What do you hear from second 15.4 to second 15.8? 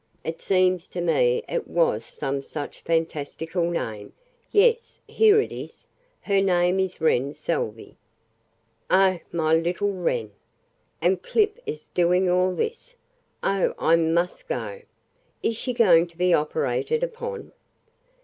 Is she